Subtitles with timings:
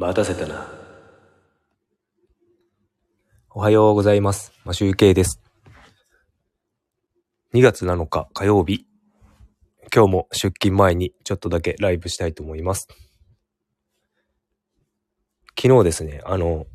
[0.00, 0.64] 待たせたな。
[3.50, 4.52] おはようございます。
[4.64, 5.40] マシュウケイです。
[7.52, 8.86] 2月7日火曜日。
[9.92, 12.86] 今日も出勤前にちょっとだけライブしたいと思います。
[15.60, 16.66] 昨日ですね、あの、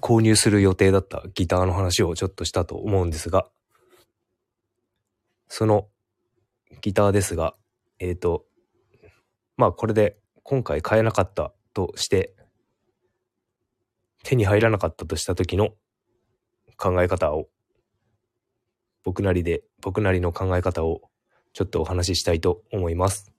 [0.00, 3.46] 購入する予定だったギターの話をちょっとしたと思うんですが、
[5.46, 5.86] その
[6.80, 7.54] ギターですが、
[8.00, 8.44] えっ、と、
[9.56, 12.32] まあこれで今回買えなかったとして、
[14.26, 15.70] 手に入らなかったとした時の
[16.76, 17.46] 考え方を、
[19.04, 21.02] 僕なりで、僕なりの考え方を
[21.52, 23.32] ちょっとお話ししたいと思います。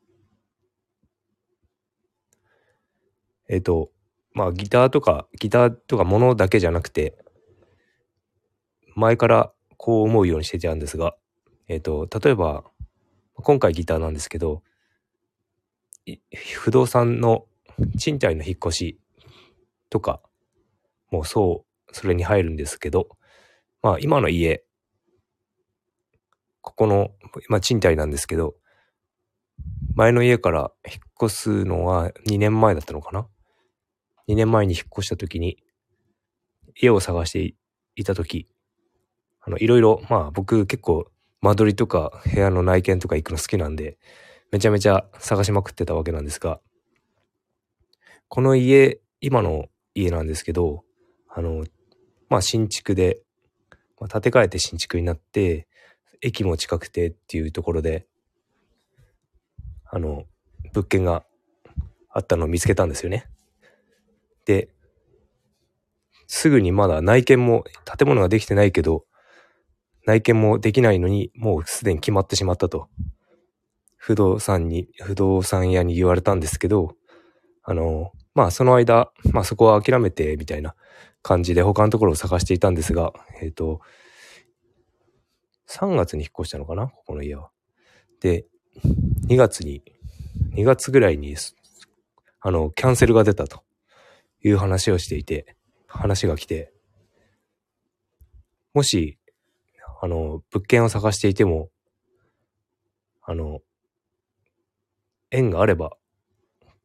[3.49, 3.91] えっ、と、
[4.31, 7.17] まあギターとか、ギターとかものだけじゃなくて、
[8.95, 11.17] 前からこう思うようにしてたんですが、
[11.67, 12.63] えっ、と、例えば、
[13.33, 14.63] 今回ギターなんですけど、
[16.55, 17.45] 不動産の
[17.99, 18.99] 賃貸の引っ越し
[19.89, 20.21] とか
[21.11, 23.09] もうそう、それに入るんですけど、
[23.81, 24.63] まあ今の家、
[26.61, 27.11] ここの、
[27.49, 28.55] 今賃貸なんですけど、
[29.95, 33.27] 前の家から引っ越すのは2年前だったのかな
[34.27, 35.57] ?2 年前に引っ越した時に、
[36.75, 37.55] 家を探して
[37.95, 38.47] いた時、
[39.41, 41.09] あの、いろいろ、まあ僕結構
[41.41, 43.97] 間取りとか部屋の内見とか行くの好きなんで、
[44.51, 46.59] めちゃめちゃ探しまくってたわけなんですが、
[48.27, 50.83] この家、今の家なんですけど、
[51.37, 51.63] あの、
[52.29, 53.21] まあ新築で、
[53.99, 55.67] まあ、建て替えて新築になって、
[56.19, 58.07] 駅も近くてっていうところで、
[59.85, 60.23] あの、
[60.73, 61.23] 物件が
[62.09, 63.29] あったのを見つけたんですよね。
[64.45, 64.69] で、
[66.25, 69.05] すぐにまだ内見も、建物ができてないけど、
[70.07, 72.87] 内見もできないのに、もうすでに決まってしまったと。
[73.95, 76.95] 不動産に、不動産屋に言われたんですけど、
[77.61, 80.75] あの、まあその間、まあそこは諦めて、みたいな
[81.23, 83.81] 感じで他のところを探していたんですが、えっ、と、
[85.67, 86.87] 3月に引っ越したのかな？
[86.87, 87.49] ここの家は。
[88.21, 88.45] で、
[89.27, 89.81] 2月に、
[90.53, 91.35] 2月ぐらいに、
[92.41, 93.63] あの、キャンセルが出たと
[94.43, 95.55] いう話をしていて、
[95.87, 96.71] 話が来て、
[98.75, 99.17] もし、
[99.99, 101.69] あの、物件を探していても、
[103.23, 103.61] あの、
[105.31, 105.97] 縁があれば、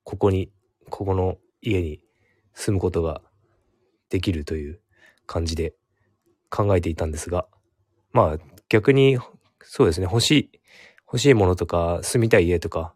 [0.02, 0.50] ここに、
[0.88, 2.00] ここの家に
[2.54, 3.22] 住むことが
[4.10, 4.80] できるという
[5.26, 5.74] 感じで
[6.50, 7.46] 考えていたんですが、
[8.12, 9.18] まあ逆に、
[9.62, 10.60] そうですね、欲しい、
[11.06, 12.94] 欲しいものとか、住みたい家とか、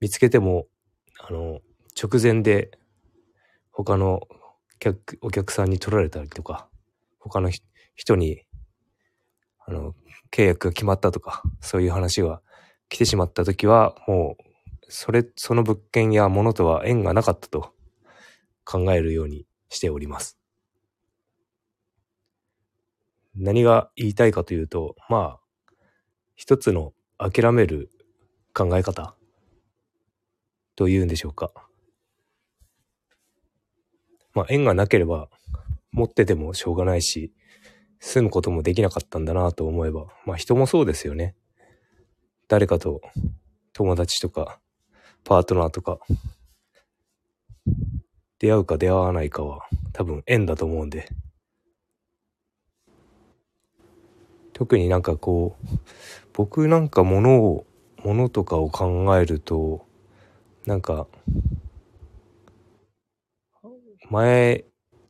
[0.00, 0.66] 見つけても、
[1.18, 1.60] あの、
[2.00, 2.70] 直前で
[3.70, 4.20] 他の
[4.78, 6.68] 客お客さんに取られたりとか、
[7.18, 7.50] 他の
[7.94, 8.42] 人に、
[9.66, 9.94] あの、
[10.30, 12.40] 契約が決まったとか、そういう話が
[12.88, 14.47] 来てしまった時は、もう、
[14.88, 17.74] それ、その物件や物とは縁がなかったと
[18.64, 20.38] 考えるようにしております。
[23.34, 25.74] 何が言いたいかというと、まあ、
[26.34, 27.90] 一つの諦める
[28.54, 29.14] 考え方
[30.74, 31.52] というんでしょうか。
[34.34, 35.28] まあ、縁がなければ
[35.92, 37.32] 持っててもしょうがないし、
[38.00, 41.34] 住むこともできなかったんだなと思えば、まあ人もそうですよね。
[42.46, 43.00] 誰かと
[43.72, 44.60] 友達とか
[45.24, 45.98] パートナーとか
[48.38, 51.08] 出会うか出会わないかは多分縁だと思うんで。
[54.58, 55.66] 特になんかこう、
[56.32, 57.64] 僕なんか物を、
[58.04, 59.86] 物とかを考えると、
[60.66, 61.06] なんか、
[64.10, 64.64] 前、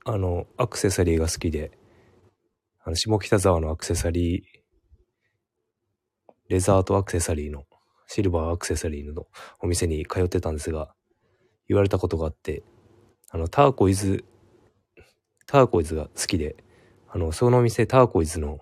[0.05, 1.71] あの、アクセサリーが好きで、
[2.85, 4.43] あの、下北沢のアクセサリー、
[6.49, 7.65] レザーとアクセサリーの、
[8.09, 9.27] シルバーアクセサリーの
[9.61, 10.93] お店に通ってたんですが、
[11.69, 12.63] 言われたことがあって、
[13.31, 14.25] あの、ターコイズ、
[15.47, 16.57] ターコイズが好きで、
[17.11, 18.61] あの、そのお店ターコイズの、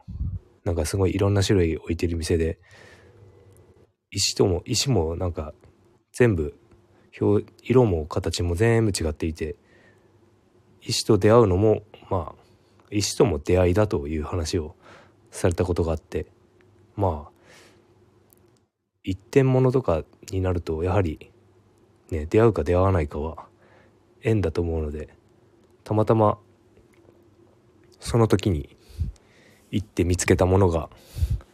[0.64, 2.58] なんかすごいいろんな種類置いてる店で、
[4.10, 5.54] 石とも、石もなんか
[6.12, 6.58] 全部、
[7.20, 9.54] 表、色も形も全部違っていて、
[10.82, 12.46] 石と出会うのも、まあ、
[12.90, 14.74] 石とも出会いだという話を
[15.30, 16.26] されたことがあって、
[16.96, 17.35] まあ、
[19.06, 21.30] 一点物とかになると、やはり、
[22.10, 23.46] ね、出会うか出会わないかは
[24.20, 25.10] 縁だと思うので、
[25.84, 26.38] たまたま、
[28.00, 28.76] その時に
[29.70, 30.90] 行って見つけたものが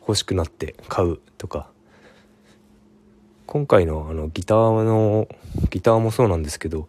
[0.01, 1.71] 欲しくなって買うとか、
[3.45, 5.29] 今回のあのギターの、
[5.69, 6.89] ギターもそうなんですけど、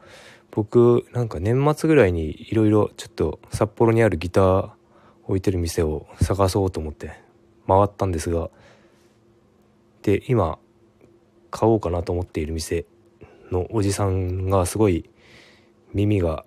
[0.49, 4.69] 僕なんか年末ぐらいにいろいろちょっと札幌にあるギター
[5.25, 7.19] 置いてる店を探そうと思って
[7.67, 8.49] 回ったんですが、
[10.03, 10.59] で、今
[11.49, 12.85] 買おうかなと思っている店
[13.51, 15.09] のおじさんがすごい
[15.93, 16.45] 耳が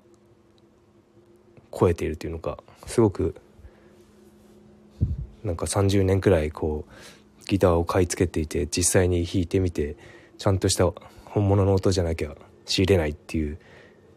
[1.72, 3.36] 超えているというのかすごく
[5.44, 9.96] なんか30年くらいこうギターを買い付けていて実際に弾いてみて
[10.38, 10.90] ちゃんとした
[11.24, 13.58] 本物の音じゃなきゃ仕入れないっていう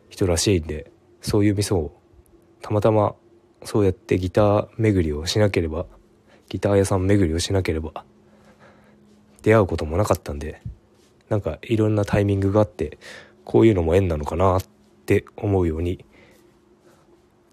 [0.09, 0.91] 人らしいんで
[1.21, 1.91] そういう店を
[2.61, 3.13] たまたま
[3.63, 5.85] そうやってギター巡りをしなければ
[6.47, 8.05] ギター屋さん巡りをしなければ
[9.41, 10.61] 出会うこともなかったんで
[11.29, 12.97] なんかいろんなタイミングがあって
[13.43, 14.63] こういうのも縁なのかなっ
[15.05, 16.05] て思うように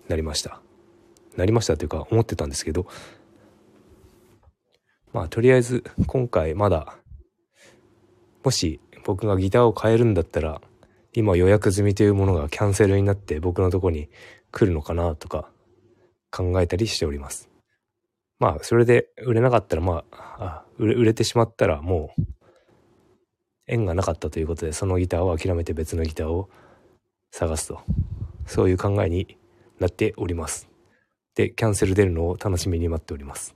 [0.09, 0.61] なりました
[1.37, 2.87] なりましたというか思ってたんですけど
[5.13, 6.97] まあとりあえず今回まだ
[8.45, 10.61] もし僕がギターを変えるんだったら
[11.13, 14.09] 今予約済みというものがキャンセルになって僕のとこに
[14.53, 15.49] 来るのかなとか
[16.31, 17.49] 考えたりしております。
[18.39, 22.23] まあそれで売れなかったらまああ売れ売れてしまったらもう
[23.67, 26.51] 縁がなかったということでそのギターを諦めて別のギターを
[27.31, 27.81] 探すと
[28.47, 29.39] そういう考えに
[29.81, 30.69] なっております。
[31.35, 33.55] でキャンセル出るのを楽しみに待っております。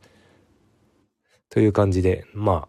[1.49, 2.69] という感じでま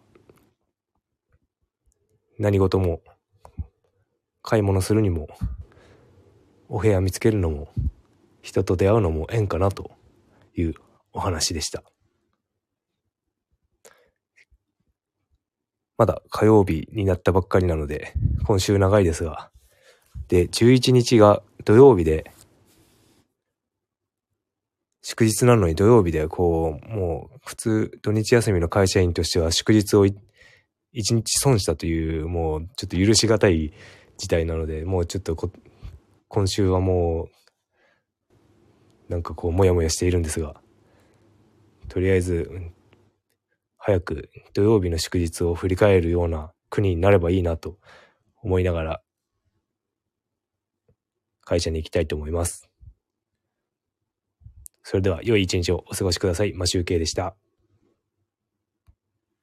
[2.38, 3.02] 何事も
[4.42, 5.28] 買い物するにも
[6.68, 7.68] お部屋見つけるのも
[8.40, 9.92] 人と出会うのも縁かなと
[10.56, 10.74] いう
[11.12, 11.82] お話でした。
[16.02, 18.12] まだ火曜日になったばっかりなので
[18.44, 19.50] 今週長いですが。
[20.26, 22.32] で11日が土曜日で
[25.00, 30.04] 祝日なのに土曜日でこうもう普通土日休みの会社員としては祝日を
[30.92, 33.72] 一日損したという、もうちょっと許しがたい
[34.18, 35.36] 事態なので、もうちょっと
[36.26, 37.28] 今週はも
[39.08, 40.56] う、なんかこう、もやもやしているんですが、
[41.88, 42.50] とりあえず、
[43.84, 47.78] 早く土曜日の祝日を振り返るような国になればいいなと
[48.40, 49.02] 思いながら、
[51.44, 52.70] 会社に行きたいと思います。
[54.84, 56.52] それでは良い一日をお過ごしください。
[56.52, 57.34] マシュウケイでした。